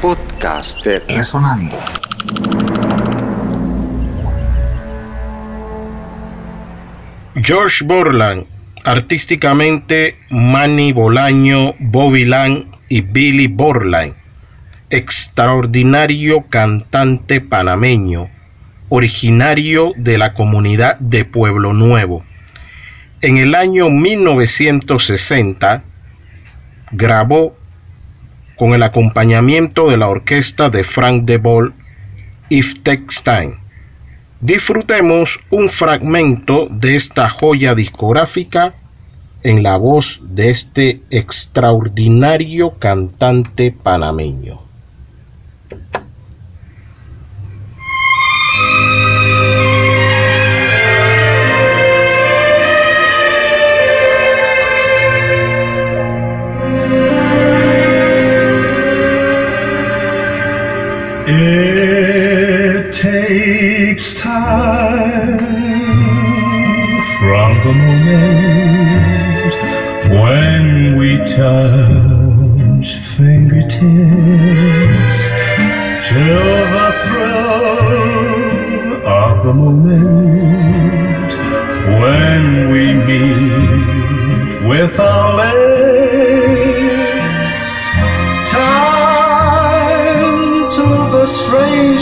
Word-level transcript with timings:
Podcast 0.00 0.82
de 0.82 1.00
Resonando. 1.00 1.76
George 7.34 7.84
Borland, 7.84 8.46
artísticamente 8.82 10.16
Manny 10.30 10.94
Bolaño, 10.94 11.74
Bobby 11.80 12.24
Lang 12.24 12.64
y 12.88 13.02
Billy 13.02 13.46
Borland, 13.46 14.14
extraordinario 14.88 16.46
cantante 16.48 17.42
panameño, 17.42 18.30
originario 18.88 19.92
de 19.98 20.16
la 20.16 20.32
comunidad 20.32 20.98
de 20.98 21.26
Pueblo 21.26 21.74
Nuevo. 21.74 22.24
En 23.20 23.36
el 23.36 23.54
año 23.54 23.90
1960 23.90 25.82
grabó 26.92 27.59
con 28.60 28.74
el 28.74 28.82
acompañamiento 28.82 29.88
de 29.88 29.96
la 29.96 30.10
orquesta 30.10 30.68
de 30.68 30.84
Frank 30.84 31.24
de 31.24 31.38
Boll, 31.38 31.72
If 32.50 32.80
Takes. 32.82 33.56
Disfrutemos 34.42 35.40
un 35.48 35.70
fragmento 35.70 36.68
de 36.70 36.94
esta 36.94 37.30
joya 37.30 37.74
discográfica 37.74 38.74
en 39.42 39.62
la 39.62 39.78
voz 39.78 40.20
de 40.22 40.50
este 40.50 41.00
extraordinario 41.08 42.78
cantante 42.78 43.72
panameño. 43.72 44.69
It 61.32 62.92
takes 62.92 64.20
time 64.20 65.38
from 67.18 67.50
the 67.62 67.72
moment 67.72 69.54
when 70.10 70.96
we 70.98 71.18
touch 71.18 72.88
fingertips 73.16 73.78
till 76.02 76.50
the 76.74 77.19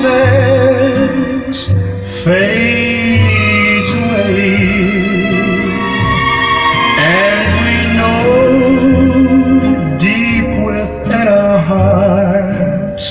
strangeness 0.00 1.68
fades 2.24 3.90
away. 3.92 4.56
And 7.18 7.46
we 7.64 7.76
know 7.98 8.38
deep 9.98 10.48
within 10.64 11.26
our 11.28 11.58
hearts 11.58 13.06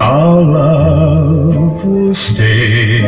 our 0.00 0.40
love 0.42 1.84
will 1.84 2.14
stay. 2.14 3.00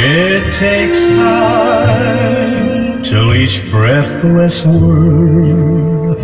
It 0.00 0.42
takes 0.54 1.00
time 1.16 3.02
till 3.02 3.34
each 3.34 3.68
breathless 3.70 4.64
word 4.64 6.18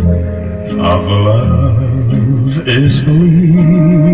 of 0.79 1.07
love 1.07 2.67
is 2.67 3.03
believed, 3.03 4.04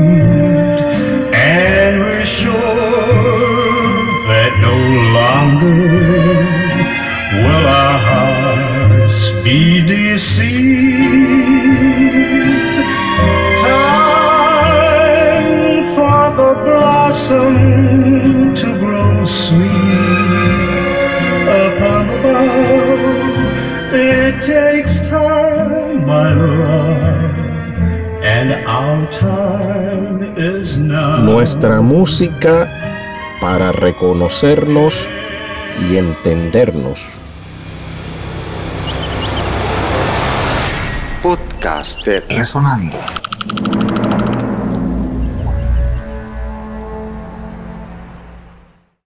Time 14.41 15.83
for 15.95 16.21
the 16.39 16.51
blossom 16.65 18.53
to 18.55 18.67
grow 18.79 19.23
sweet 19.23 19.69
upon 21.45 22.07
the 22.07 22.17
bough. 22.23 23.93
It 23.93 24.41
takes 24.41 25.07
time, 25.07 26.05
my 26.07 26.33
love, 26.33 27.29
and 28.23 28.49
our 28.65 29.05
time 29.11 30.33
is 30.35 30.79
now. 30.79 31.19
Nuestra 31.21 31.81
música 31.81 32.67
para 33.39 33.71
reconocernos 33.71 35.07
y 35.91 35.97
entendernos. 35.97 37.20
Podcast 41.61 42.25
Resonando. 42.27 43.20